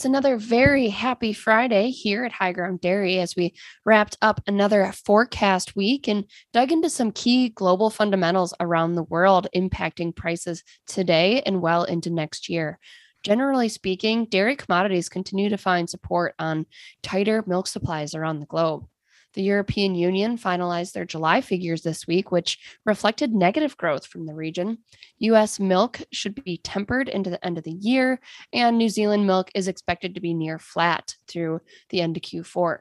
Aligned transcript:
It's 0.00 0.06
another 0.06 0.38
very 0.38 0.88
happy 0.88 1.34
Friday 1.34 1.90
here 1.90 2.24
at 2.24 2.32
High 2.32 2.52
Ground 2.52 2.80
Dairy 2.80 3.18
as 3.18 3.36
we 3.36 3.52
wrapped 3.84 4.16
up 4.22 4.40
another 4.46 4.90
forecast 5.04 5.76
week 5.76 6.08
and 6.08 6.24
dug 6.54 6.72
into 6.72 6.88
some 6.88 7.12
key 7.12 7.50
global 7.50 7.90
fundamentals 7.90 8.54
around 8.60 8.94
the 8.94 9.02
world 9.02 9.46
impacting 9.54 10.16
prices 10.16 10.64
today 10.86 11.42
and 11.42 11.60
well 11.60 11.84
into 11.84 12.08
next 12.08 12.48
year. 12.48 12.78
Generally 13.24 13.68
speaking, 13.68 14.24
dairy 14.24 14.56
commodities 14.56 15.10
continue 15.10 15.50
to 15.50 15.58
find 15.58 15.90
support 15.90 16.34
on 16.38 16.64
tighter 17.02 17.44
milk 17.46 17.66
supplies 17.66 18.14
around 18.14 18.40
the 18.40 18.46
globe. 18.46 18.86
The 19.34 19.42
European 19.42 19.94
Union 19.94 20.36
finalized 20.36 20.92
their 20.92 21.04
July 21.04 21.40
figures 21.40 21.82
this 21.82 22.06
week, 22.06 22.32
which 22.32 22.58
reflected 22.84 23.32
negative 23.32 23.76
growth 23.76 24.06
from 24.06 24.26
the 24.26 24.34
region. 24.34 24.78
US 25.18 25.60
milk 25.60 26.00
should 26.12 26.42
be 26.42 26.58
tempered 26.58 27.08
into 27.08 27.30
the 27.30 27.44
end 27.44 27.56
of 27.56 27.64
the 27.64 27.70
year, 27.70 28.20
and 28.52 28.76
New 28.76 28.88
Zealand 28.88 29.26
milk 29.26 29.50
is 29.54 29.68
expected 29.68 30.14
to 30.14 30.20
be 30.20 30.34
near 30.34 30.58
flat 30.58 31.16
through 31.28 31.60
the 31.90 32.00
end 32.00 32.16
of 32.16 32.22
Q4. 32.22 32.80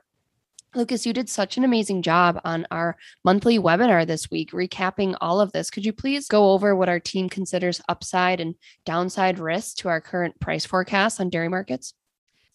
Lucas, 0.75 1.03
you 1.03 1.13
did 1.13 1.27
such 1.27 1.57
an 1.57 1.63
amazing 1.63 2.03
job 2.03 2.39
on 2.43 2.67
our 2.69 2.95
monthly 3.23 3.57
webinar 3.57 4.05
this 4.05 4.29
week, 4.29 4.51
recapping 4.51 5.17
all 5.19 5.41
of 5.41 5.51
this. 5.51 5.71
Could 5.71 5.83
you 5.83 5.93
please 5.93 6.27
go 6.27 6.51
over 6.51 6.75
what 6.75 6.89
our 6.89 6.99
team 6.99 7.27
considers 7.27 7.81
upside 7.89 8.39
and 8.39 8.53
downside 8.85 9.39
risks 9.39 9.73
to 9.75 9.87
our 9.87 9.99
current 9.99 10.39
price 10.39 10.65
forecasts 10.65 11.19
on 11.19 11.29
dairy 11.29 11.49
markets? 11.49 11.95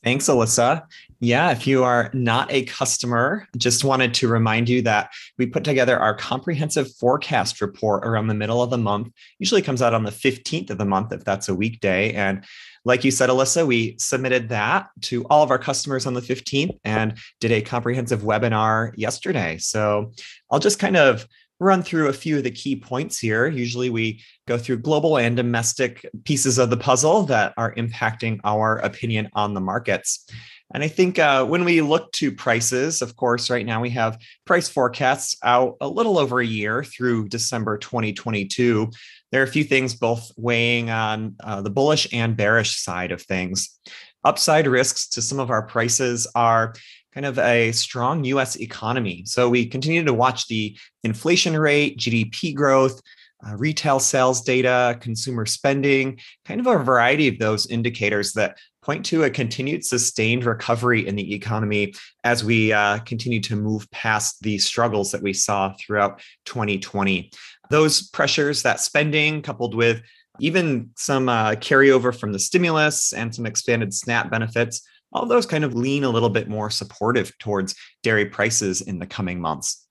Thanks, 0.04 0.26
Alyssa. 0.26 0.82
Yeah, 1.20 1.50
if 1.50 1.66
you 1.66 1.82
are 1.82 2.10
not 2.12 2.52
a 2.52 2.66
customer, 2.66 3.48
just 3.56 3.84
wanted 3.84 4.12
to 4.14 4.28
remind 4.28 4.68
you 4.68 4.82
that 4.82 5.10
we 5.38 5.46
put 5.46 5.64
together 5.64 5.98
our 5.98 6.14
comprehensive 6.14 6.94
forecast 6.96 7.62
report 7.62 8.06
around 8.06 8.26
the 8.26 8.34
middle 8.34 8.62
of 8.62 8.68
the 8.68 8.76
month. 8.76 9.08
Usually 9.38 9.62
comes 9.62 9.80
out 9.80 9.94
on 9.94 10.02
the 10.02 10.10
15th 10.10 10.68
of 10.68 10.76
the 10.76 10.84
month 10.84 11.10
if 11.14 11.24
that's 11.24 11.48
a 11.48 11.54
weekday. 11.54 12.12
And 12.12 12.44
like 12.84 13.02
you 13.02 13.10
said, 13.10 13.30
Alyssa, 13.30 13.66
we 13.66 13.96
submitted 13.98 14.50
that 14.50 14.90
to 15.02 15.24
all 15.30 15.42
of 15.42 15.50
our 15.50 15.58
customers 15.58 16.04
on 16.04 16.12
the 16.12 16.20
15th 16.20 16.78
and 16.84 17.16
did 17.40 17.50
a 17.50 17.62
comprehensive 17.62 18.20
webinar 18.20 18.92
yesterday. 18.98 19.56
So 19.56 20.12
I'll 20.50 20.58
just 20.58 20.78
kind 20.78 20.98
of 20.98 21.26
run 21.64 21.82
through 21.82 22.08
a 22.08 22.12
few 22.12 22.36
of 22.36 22.44
the 22.44 22.50
key 22.50 22.76
points 22.76 23.18
here. 23.18 23.46
Usually 23.46 23.90
we 23.90 24.22
go 24.46 24.58
through 24.58 24.78
global 24.78 25.18
and 25.18 25.36
domestic 25.36 26.06
pieces 26.24 26.58
of 26.58 26.70
the 26.70 26.76
puzzle 26.76 27.22
that 27.24 27.54
are 27.56 27.74
impacting 27.74 28.38
our 28.44 28.78
opinion 28.78 29.30
on 29.32 29.54
the 29.54 29.60
markets. 29.60 30.28
And 30.72 30.82
I 30.82 30.88
think 30.88 31.18
uh, 31.18 31.44
when 31.44 31.64
we 31.64 31.80
look 31.82 32.10
to 32.12 32.32
prices, 32.32 33.02
of 33.02 33.16
course, 33.16 33.50
right 33.50 33.66
now 33.66 33.80
we 33.80 33.90
have 33.90 34.18
price 34.44 34.68
forecasts 34.68 35.36
out 35.42 35.76
a 35.80 35.88
little 35.88 36.18
over 36.18 36.40
a 36.40 36.46
year 36.46 36.82
through 36.82 37.28
December 37.28 37.78
2022. 37.78 38.90
There 39.30 39.40
are 39.40 39.44
a 39.44 39.48
few 39.48 39.64
things 39.64 39.94
both 39.94 40.32
weighing 40.36 40.90
on 40.90 41.36
uh, 41.42 41.62
the 41.62 41.70
bullish 41.70 42.08
and 42.12 42.36
bearish 42.36 42.76
side 42.80 43.12
of 43.12 43.22
things. 43.22 43.78
Upside 44.24 44.66
risks 44.66 45.08
to 45.10 45.22
some 45.22 45.38
of 45.38 45.50
our 45.50 45.62
prices 45.62 46.26
are 46.34 46.74
kind 47.14 47.24
of 47.24 47.38
a 47.38 47.72
strong 47.72 48.24
US 48.24 48.56
economy. 48.56 49.22
So 49.24 49.48
we 49.48 49.64
continue 49.66 50.04
to 50.04 50.12
watch 50.12 50.48
the 50.48 50.76
inflation 51.04 51.56
rate, 51.56 51.96
GDP 51.96 52.54
growth, 52.54 53.00
uh, 53.46 53.56
retail 53.56 54.00
sales 54.00 54.42
data, 54.42 54.98
consumer 55.00 55.46
spending, 55.46 56.18
kind 56.44 56.60
of 56.60 56.66
a 56.66 56.78
variety 56.78 57.28
of 57.28 57.38
those 57.38 57.66
indicators 57.66 58.32
that 58.32 58.58
point 58.82 59.04
to 59.06 59.24
a 59.24 59.30
continued 59.30 59.84
sustained 59.84 60.44
recovery 60.44 61.06
in 61.06 61.16
the 61.16 61.34
economy 61.34 61.94
as 62.22 62.44
we 62.44 62.72
uh, 62.72 62.98
continue 63.00 63.40
to 63.40 63.56
move 63.56 63.90
past 63.90 64.42
the 64.42 64.58
struggles 64.58 65.10
that 65.12 65.22
we 65.22 65.32
saw 65.32 65.72
throughout 65.78 66.20
2020. 66.44 67.30
Those 67.70 68.08
pressures, 68.10 68.62
that 68.62 68.80
spending, 68.80 69.40
coupled 69.40 69.74
with 69.74 70.02
even 70.40 70.90
some 70.96 71.28
uh, 71.28 71.52
carryover 71.52 72.14
from 72.14 72.32
the 72.32 72.38
stimulus 72.38 73.12
and 73.12 73.34
some 73.34 73.46
expanded 73.46 73.94
SNAP 73.94 74.30
benefits, 74.30 74.86
all 75.14 75.26
those 75.26 75.46
kind 75.46 75.64
of 75.64 75.74
lean 75.74 76.04
a 76.04 76.10
little 76.10 76.30
bit 76.30 76.48
more 76.48 76.70
supportive 76.70 77.32
towards 77.38 77.74
dairy 78.02 78.26
prices 78.26 78.80
in 78.80 78.98
the 78.98 79.06
coming 79.06 79.40
months. 79.40 79.86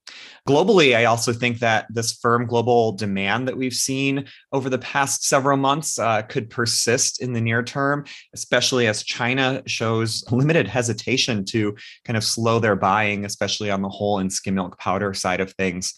Globally, 0.48 0.96
I 0.96 1.06
also 1.06 1.32
think 1.32 1.60
that 1.60 1.88
this 1.90 2.14
firm 2.14 2.46
global 2.46 2.92
demand 2.92 3.48
that 3.48 3.56
we've 3.56 3.74
seen 3.74 4.26
over 4.52 4.70
the 4.70 4.78
past 4.78 5.24
several 5.26 5.56
months 5.56 5.98
uh, 5.98 6.22
could 6.24 6.50
persist 6.50 7.22
in 7.22 7.32
the 7.32 7.40
near 7.40 7.64
term, 7.64 8.04
especially 8.34 8.88
as 8.88 9.04
China 9.04 9.64
shows 9.66 10.24
limited 10.32 10.68
hesitation 10.68 11.46
to 11.46 11.76
kind 12.04 12.18
of 12.18 12.24
slow 12.24 12.60
their 12.60 12.76
buying, 12.76 13.24
especially 13.24 13.72
on 13.72 13.82
the 13.82 13.90
whole 13.90 14.20
and 14.20 14.32
skim 14.32 14.56
milk 14.56 14.78
powder 14.78 15.14
side 15.14 15.40
of 15.40 15.54
things. 15.54 15.94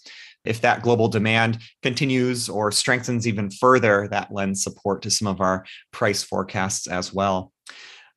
If 0.45 0.61
that 0.61 0.83
global 0.83 1.07
demand 1.07 1.57
continues 1.81 2.47
or 2.47 2.71
strengthens 2.71 3.27
even 3.27 3.49
further, 3.49 4.07
that 4.11 4.31
lends 4.31 4.63
support 4.63 5.01
to 5.01 5.09
some 5.09 5.27
of 5.27 5.41
our 5.41 5.65
price 5.91 6.21
forecasts 6.21 6.85
as 6.85 7.11
well. 7.11 7.51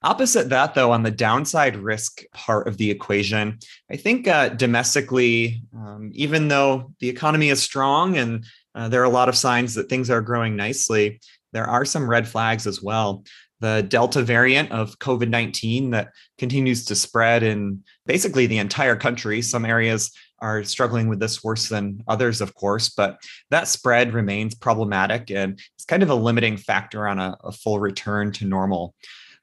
Opposite 0.03 0.49
that, 0.51 0.75
though, 0.75 0.93
on 0.93 1.03
the 1.03 1.11
downside 1.11 1.77
risk 1.77 2.23
part 2.33 2.69
of 2.69 2.77
the 2.77 2.89
equation, 2.89 3.59
I 3.91 3.97
think 3.97 4.29
uh, 4.29 4.51
domestically, 4.51 5.63
um, 5.75 6.11
even 6.15 6.47
though 6.47 6.93
the 7.01 7.09
economy 7.09 7.49
is 7.49 7.61
strong 7.61 8.17
and 8.17 8.45
uh, 8.77 8.89
there 8.89 9.01
are 9.01 9.05
a 9.05 9.11
lot 9.11 9.29
of 9.29 9.37
signs 9.37 9.75
that 9.75 9.89
things 9.89 10.09
are 10.09 10.21
growing 10.21 10.55
nicely, 10.55 11.21
there 11.53 11.67
are 11.67 11.85
some 11.85 12.09
red 12.09 12.29
flags 12.29 12.65
as 12.65 12.81
well. 12.81 13.25
The 13.61 13.85
Delta 13.89 14.23
variant 14.23 14.71
of 14.71 15.01
COVID 15.01 15.31
19 15.31 15.91
that 15.91 16.13
continues 16.39 16.85
to 16.85 16.95
spread 16.95 17.43
in 17.43 17.83
basically 18.07 18.47
the 18.47 18.59
entire 18.59 18.95
country. 18.95 19.43
Some 19.43 19.65
areas 19.65 20.13
are 20.39 20.63
struggling 20.63 21.09
with 21.09 21.19
this 21.19 21.43
worse 21.43 21.69
than 21.69 22.05
others, 22.07 22.41
of 22.41 22.55
course, 22.55 22.89
but 22.89 23.21
that 23.51 23.67
spread 23.67 24.15
remains 24.15 24.55
problematic 24.55 25.33
and 25.33 25.61
it's 25.75 25.85
kind 25.85 26.05
of 26.05 26.11
a 26.11 26.15
limiting 26.15 26.57
factor 26.57 27.09
on 27.09 27.19
a, 27.19 27.37
a 27.43 27.51
full 27.51 27.81
return 27.81 28.31
to 28.35 28.45
normal. 28.45 28.95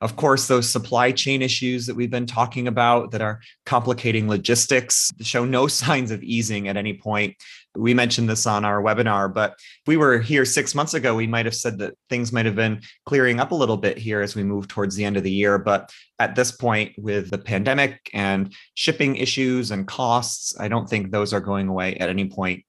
Of 0.05 0.17
course, 0.17 0.47
those 0.47 0.69
supply 0.69 1.11
chain 1.11 1.41
issues 1.41 1.87
that 1.87 1.95
we've 1.95 2.11
been 2.11 2.27
talking 2.27 2.67
about 2.67 3.09
that 3.09 3.23
are 3.23 3.41
complicating 3.65 4.29
logistics 4.29 5.11
show 5.21 5.45
no 5.45 5.65
signs 5.81 6.11
of 6.11 6.21
easing 6.21 6.67
at 6.67 6.77
any 6.77 6.93
point. 6.93 7.35
We 7.75 7.95
mentioned 7.95 8.29
this 8.29 8.45
on 8.45 8.65
our 8.65 8.83
webinar, 8.83 9.33
but 9.33 9.57
we 9.87 9.97
were 9.97 10.19
here 10.19 10.45
six 10.45 10.75
months 10.75 10.93
ago, 10.93 11.15
we 11.15 11.25
might 11.25 11.47
have 11.47 11.55
said 11.55 11.79
that 11.79 11.95
things 12.07 12.31
might 12.31 12.45
have 12.45 12.55
been 12.55 12.81
clearing 13.07 13.39
up 13.39 13.49
a 13.49 13.55
little 13.55 13.77
bit 13.77 13.97
here 13.97 14.21
as 14.21 14.35
we 14.35 14.43
move 14.43 14.67
towards 14.67 14.95
the 14.95 15.03
end 15.03 15.17
of 15.17 15.23
the 15.23 15.31
year. 15.31 15.57
But 15.57 15.91
at 16.19 16.35
this 16.35 16.51
point, 16.51 16.91
with 16.99 17.31
the 17.31 17.39
pandemic 17.39 18.11
and 18.13 18.53
shipping 18.75 19.15
issues 19.15 19.71
and 19.71 19.87
costs, 19.87 20.53
I 20.59 20.67
don't 20.67 20.87
think 20.87 21.09
those 21.09 21.33
are 21.33 21.41
going 21.41 21.67
away 21.67 21.95
at 21.95 22.09
any 22.09 22.29
point. 22.29 22.63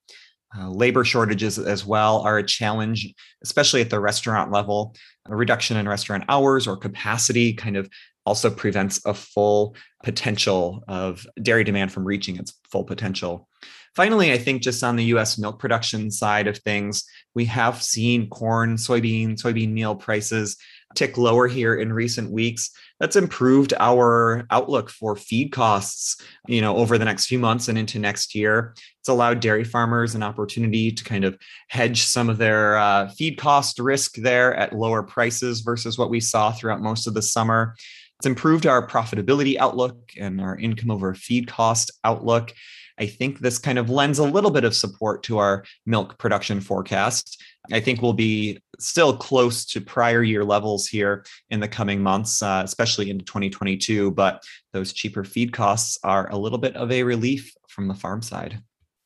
Uh, 0.57 0.69
labor 0.69 1.03
shortages 1.03 1.59
as 1.59 1.85
well 1.85 2.21
are 2.21 2.37
a 2.37 2.43
challenge, 2.43 3.13
especially 3.43 3.81
at 3.81 3.89
the 3.89 3.99
restaurant 3.99 4.51
level. 4.51 4.95
A 5.27 5.35
reduction 5.35 5.77
in 5.77 5.87
restaurant 5.87 6.23
hours 6.29 6.67
or 6.67 6.77
capacity 6.77 7.53
kind 7.53 7.77
of 7.77 7.89
also 8.25 8.49
prevents 8.49 9.05
a 9.05 9.13
full 9.13 9.75
potential 10.03 10.83
of 10.87 11.25
dairy 11.41 11.63
demand 11.63 11.91
from 11.91 12.05
reaching 12.05 12.37
its 12.37 12.53
full 12.69 12.83
potential. 12.83 13.47
Finally, 13.95 14.31
I 14.31 14.37
think 14.37 14.61
just 14.61 14.83
on 14.83 14.95
the 14.95 15.05
US 15.05 15.37
milk 15.37 15.59
production 15.59 16.11
side 16.11 16.47
of 16.47 16.57
things, 16.59 17.03
we 17.35 17.45
have 17.45 17.81
seen 17.81 18.29
corn, 18.29 18.75
soybean, 18.75 19.41
soybean 19.41 19.71
meal 19.71 19.95
prices 19.95 20.57
tick 20.95 21.17
lower 21.17 21.47
here 21.47 21.75
in 21.75 21.91
recent 21.91 22.31
weeks 22.31 22.71
that's 22.99 23.15
improved 23.15 23.73
our 23.79 24.45
outlook 24.49 24.89
for 24.89 25.15
feed 25.15 25.51
costs 25.51 26.21
you 26.47 26.61
know 26.61 26.75
over 26.77 26.97
the 26.97 27.05
next 27.05 27.27
few 27.27 27.39
months 27.39 27.67
and 27.67 27.77
into 27.77 27.99
next 27.99 28.33
year. 28.33 28.73
It's 28.99 29.09
allowed 29.09 29.39
dairy 29.39 29.63
farmers 29.63 30.15
an 30.15 30.23
opportunity 30.23 30.91
to 30.91 31.03
kind 31.03 31.23
of 31.23 31.37
hedge 31.69 32.03
some 32.03 32.29
of 32.29 32.37
their 32.37 32.77
uh, 32.77 33.09
feed 33.09 33.37
cost 33.37 33.79
risk 33.79 34.15
there 34.15 34.55
at 34.55 34.73
lower 34.73 35.03
prices 35.03 35.61
versus 35.61 35.97
what 35.97 36.09
we 36.09 36.19
saw 36.19 36.51
throughout 36.51 36.81
most 36.81 37.07
of 37.07 37.13
the 37.13 37.21
summer. 37.21 37.75
It's 38.19 38.25
improved 38.25 38.65
our 38.65 38.85
profitability 38.85 39.57
outlook 39.57 40.11
and 40.19 40.41
our 40.41 40.57
income 40.57 40.89
over 40.89 41.13
feed 41.13 41.47
cost 41.47 41.91
outlook 42.03 42.53
I 42.99 43.05
think 43.05 43.39
this 43.39 43.59
kind 43.59 43.77
of 43.77 43.89
lends 43.89 44.19
a 44.19 44.23
little 44.23 44.51
bit 44.51 44.63
of 44.63 44.75
support 44.75 45.23
to 45.23 45.37
our 45.37 45.63
milk 45.85 46.17
production 46.17 46.59
forecast. 46.61 47.41
I 47.71 47.79
think 47.79 48.01
we'll 48.01 48.13
be 48.13 48.59
still 48.79 49.15
close 49.15 49.65
to 49.65 49.81
prior 49.81 50.23
year 50.23 50.43
levels 50.43 50.87
here 50.87 51.25
in 51.49 51.59
the 51.59 51.67
coming 51.67 52.01
months, 52.01 52.41
uh, 52.41 52.61
especially 52.63 53.09
into 53.09 53.25
2022. 53.25 54.11
But 54.11 54.43
those 54.73 54.93
cheaper 54.93 55.23
feed 55.23 55.51
costs 55.51 55.99
are 56.03 56.29
a 56.31 56.37
little 56.37 56.57
bit 56.57 56.75
of 56.75 56.91
a 56.91 57.03
relief 57.03 57.53
from 57.67 57.87
the 57.87 57.93
farm 57.93 58.21
side. 58.21 58.61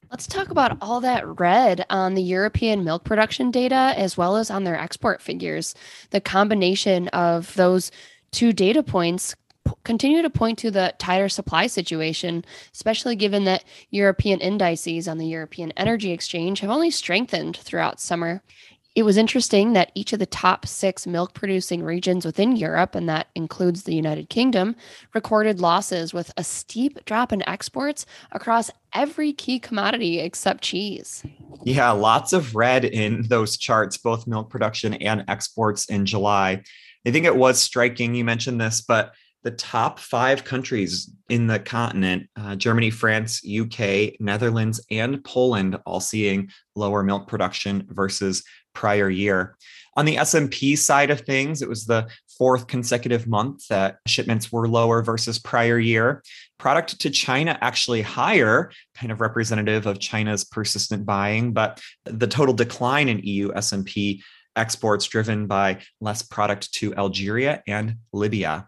Let's 0.10 0.28
talk 0.28 0.50
about 0.50 0.78
all 0.82 1.00
that 1.02 1.26
red 1.40 1.86
on 1.90 2.16
the 2.16 2.22
European 2.22 2.84
milk 2.84 3.06
production 3.06 3.50
data 3.50 3.94
as 3.96 4.18
well 4.18 4.36
as 4.36 4.52
on 4.52 4.66
their 4.66 4.78
export 4.78 5.22
figures. 5.22 5.74
The 6.10 6.20
combination 6.20 7.08
of 7.10 7.54
those 7.56 7.92
two 8.32 8.52
data 8.52 8.84
points 8.84 9.36
continue 9.84 10.22
to 10.22 10.30
point 10.30 10.58
to 10.60 10.72
the 10.72 10.94
tighter 10.98 11.30
supply 11.30 11.68
situation, 11.68 12.46
especially 12.74 13.16
given 13.16 13.46
that 13.46 13.64
European 13.90 14.40
indices 14.40 15.08
on 15.08 15.18
the 15.18 15.28
European 15.28 15.72
Energy 15.78 16.12
Exchange 16.12 16.60
have 16.60 16.70
only 16.70 16.92
strengthened 16.92 17.58
throughout 17.58 18.00
summer. 18.00 18.42
It 18.94 19.04
was 19.04 19.16
interesting 19.16 19.72
that 19.72 19.94
each 19.96 20.12
of 20.12 20.20
the 20.20 20.26
top 20.26 20.68
six 20.68 21.08
milk 21.08 21.34
producing 21.34 21.82
regions 21.82 22.26
within 22.26 22.58
Europe, 22.58 22.94
and 22.94 23.08
that 23.08 23.28
includes 23.36 23.84
the 23.84 23.96
United 23.96 24.30
Kingdom, 24.30 24.76
recorded 25.14 25.62
losses 25.62 26.14
with 26.14 26.30
a 26.36 26.44
steep 26.44 27.06
drop 27.06 27.32
in 27.32 27.48
exports 27.48 28.06
across 28.34 28.70
every 28.94 29.32
key 29.32 29.60
commodity 29.60 30.20
except 30.20 30.62
cheese. 30.62 31.24
Yeah, 31.64 31.92
lots 31.92 32.34
of 32.34 32.54
red 32.54 32.84
in 32.84 33.22
those 33.30 33.56
charts, 33.56 33.96
both 33.96 34.28
milk 34.28 34.50
production 34.50 34.96
and 34.96 35.24
exports 35.30 35.86
in 35.86 36.06
July. 36.06 36.62
I 37.08 37.12
think 37.12 37.26
it 37.26 37.36
was 37.36 37.62
striking. 37.62 38.14
You 38.14 38.26
mentioned 38.26 38.60
this, 38.60 38.82
but 38.82 39.14
the 39.44 39.52
top 39.52 40.00
five 40.00 40.44
countries 40.44 41.12
in 41.30 41.48
the 41.48 41.60
continent 41.60 42.30
uh, 42.36 42.56
Germany, 42.56 42.90
France, 42.90 43.42
UK, 43.46 44.20
Netherlands, 44.20 44.86
and 44.92 45.24
Poland 45.24 45.78
all 45.86 46.00
seeing 46.00 46.50
lower 46.76 47.04
milk 47.04 47.28
production 47.28 47.88
versus 47.90 48.44
prior 48.74 49.10
year. 49.10 49.58
On 49.98 50.06
the 50.06 50.16
SMP 50.16 50.78
side 50.78 51.12
of 51.12 51.22
things, 51.22 51.62
it 51.62 51.68
was 51.68 51.86
the 51.86 52.08
fourth 52.38 52.68
consecutive 52.68 53.28
month 53.28 53.68
that 53.68 53.98
shipments 54.08 54.52
were 54.52 54.68
lower 54.68 55.04
versus 55.04 55.38
prior 55.38 55.78
year. 55.78 56.24
Product 56.58 57.00
to 57.02 57.10
China 57.10 57.58
actually 57.62 58.02
higher, 58.02 58.72
kind 58.96 59.12
of 59.12 59.20
representative 59.20 59.86
of 59.86 60.00
China's 60.00 60.46
persistent 60.46 61.06
buying, 61.06 61.52
but 61.52 61.82
the 62.06 62.28
total 62.28 62.54
decline 62.54 63.10
in 63.10 63.20
EU 63.20 63.52
SMP 63.52 64.22
exports 64.56 65.08
driven 65.08 65.48
by 65.48 65.80
less 66.00 66.22
product 66.22 66.74
to 66.74 66.96
Algeria 66.96 67.62
and 67.68 67.96
Libya. 68.14 68.68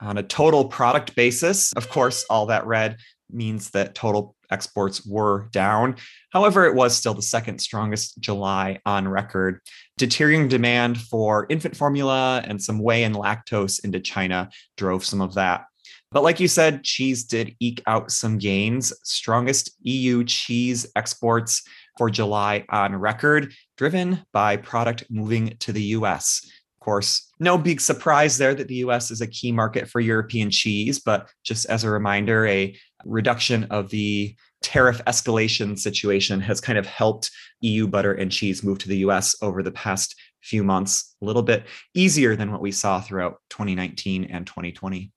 On 0.00 0.18
a 0.18 0.22
total 0.22 0.66
product 0.66 1.14
basis, 1.16 1.72
of 1.72 1.88
course, 1.88 2.24
all 2.28 2.46
that 2.46 2.66
red 2.66 2.96
means 3.30 3.70
that 3.70 3.94
total 3.94 4.36
exports 4.50 5.04
were 5.04 5.48
down. 5.52 5.96
However, 6.30 6.66
it 6.66 6.74
was 6.74 6.96
still 6.96 7.14
the 7.14 7.22
second 7.22 7.58
strongest 7.58 8.20
July 8.20 8.78
on 8.86 9.08
record. 9.08 9.60
Deteriorating 9.98 10.48
demand 10.48 11.00
for 11.00 11.46
infant 11.48 11.76
formula 11.76 12.42
and 12.46 12.62
some 12.62 12.78
whey 12.78 13.04
and 13.04 13.14
lactose 13.14 13.84
into 13.84 14.00
China 14.00 14.50
drove 14.76 15.04
some 15.04 15.20
of 15.20 15.34
that. 15.34 15.64
But 16.12 16.22
like 16.22 16.38
you 16.40 16.48
said, 16.48 16.84
cheese 16.84 17.24
did 17.24 17.56
eke 17.58 17.82
out 17.86 18.10
some 18.10 18.38
gains. 18.38 18.92
Strongest 19.02 19.76
EU 19.82 20.24
cheese 20.24 20.86
exports 20.94 21.62
for 21.98 22.10
July 22.10 22.64
on 22.68 22.94
record, 22.94 23.52
driven 23.76 24.24
by 24.32 24.56
product 24.56 25.04
moving 25.10 25.56
to 25.60 25.72
the 25.72 25.82
US. 25.82 26.48
Of 26.86 26.92
course, 26.92 27.32
no 27.40 27.58
big 27.58 27.80
surprise 27.80 28.38
there 28.38 28.54
that 28.54 28.68
the 28.68 28.76
US 28.76 29.10
is 29.10 29.20
a 29.20 29.26
key 29.26 29.50
market 29.50 29.88
for 29.88 29.98
European 29.98 30.52
cheese, 30.52 31.00
but 31.00 31.28
just 31.42 31.66
as 31.66 31.82
a 31.82 31.90
reminder, 31.90 32.46
a 32.46 32.76
reduction 33.04 33.64
of 33.72 33.90
the 33.90 34.36
tariff 34.62 35.04
escalation 35.04 35.76
situation 35.76 36.40
has 36.40 36.60
kind 36.60 36.78
of 36.78 36.86
helped 36.86 37.32
EU 37.60 37.88
butter 37.88 38.12
and 38.12 38.30
cheese 38.30 38.62
move 38.62 38.78
to 38.78 38.88
the 38.88 38.98
US 38.98 39.34
over 39.42 39.64
the 39.64 39.72
past 39.72 40.14
few 40.42 40.62
months, 40.62 41.16
a 41.20 41.24
little 41.24 41.42
bit 41.42 41.66
easier 41.94 42.36
than 42.36 42.52
what 42.52 42.60
we 42.60 42.70
saw 42.70 43.00
throughout 43.00 43.38
2019 43.50 44.22
and 44.26 44.46
2020. 44.46 45.10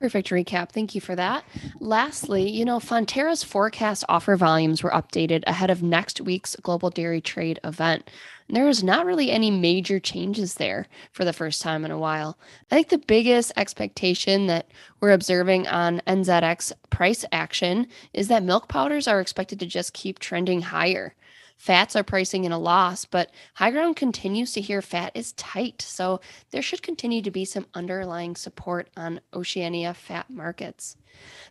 Perfect 0.00 0.30
recap. 0.30 0.72
Thank 0.72 0.94
you 0.94 1.00
for 1.02 1.14
that. 1.14 1.44
Lastly, 1.78 2.48
you 2.48 2.64
know, 2.64 2.78
Fonterra's 2.78 3.44
forecast 3.44 4.02
offer 4.08 4.34
volumes 4.34 4.82
were 4.82 4.90
updated 4.90 5.44
ahead 5.46 5.68
of 5.68 5.82
next 5.82 6.22
week's 6.22 6.56
global 6.56 6.88
dairy 6.88 7.20
trade 7.20 7.60
event. 7.64 8.10
There 8.52 8.68
is 8.68 8.82
not 8.82 9.06
really 9.06 9.30
any 9.30 9.50
major 9.50 10.00
changes 10.00 10.54
there 10.54 10.86
for 11.12 11.24
the 11.24 11.32
first 11.32 11.62
time 11.62 11.84
in 11.84 11.92
a 11.92 11.98
while. 11.98 12.36
I 12.70 12.74
think 12.74 12.88
the 12.88 12.98
biggest 12.98 13.52
expectation 13.56 14.48
that 14.48 14.68
we're 14.98 15.12
observing 15.12 15.68
on 15.68 16.02
NZX 16.06 16.72
price 16.90 17.24
action 17.30 17.86
is 18.12 18.26
that 18.26 18.42
milk 18.42 18.66
powders 18.68 19.06
are 19.06 19.20
expected 19.20 19.60
to 19.60 19.66
just 19.66 19.92
keep 19.92 20.18
trending 20.18 20.62
higher. 20.62 21.14
Fats 21.60 21.94
are 21.94 22.02
pricing 22.02 22.44
in 22.44 22.52
a 22.52 22.58
loss, 22.58 23.04
but 23.04 23.30
high 23.52 23.70
ground 23.70 23.94
continues 23.94 24.54
to 24.54 24.62
hear 24.62 24.80
fat 24.80 25.12
is 25.14 25.32
tight. 25.32 25.82
So 25.82 26.22
there 26.52 26.62
should 26.62 26.82
continue 26.82 27.20
to 27.20 27.30
be 27.30 27.44
some 27.44 27.66
underlying 27.74 28.34
support 28.34 28.88
on 28.96 29.20
Oceania 29.34 29.92
fat 29.92 30.30
markets. 30.30 30.96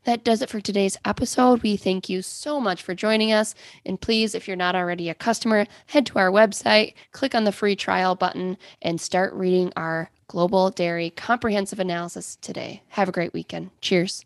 That 0.05 0.23
does 0.23 0.41
it 0.41 0.49
for 0.49 0.59
today's 0.59 0.97
episode. 1.05 1.61
We 1.61 1.77
thank 1.77 2.09
you 2.09 2.23
so 2.23 2.59
much 2.59 2.81
for 2.81 2.95
joining 2.95 3.31
us. 3.31 3.53
And 3.85 4.01
please, 4.01 4.33
if 4.33 4.47
you're 4.47 4.57
not 4.57 4.73
already 4.73 5.09
a 5.09 5.13
customer, 5.13 5.67
head 5.85 6.07
to 6.07 6.17
our 6.17 6.31
website, 6.31 6.95
click 7.11 7.35
on 7.35 7.43
the 7.43 7.51
free 7.51 7.75
trial 7.75 8.15
button, 8.15 8.57
and 8.81 8.99
start 8.99 9.31
reading 9.35 9.71
our 9.75 10.09
Global 10.27 10.71
Dairy 10.71 11.11
Comprehensive 11.11 11.79
Analysis 11.79 12.35
today. 12.41 12.81
Have 12.87 13.09
a 13.09 13.11
great 13.11 13.33
weekend. 13.33 13.69
Cheers. 13.79 14.25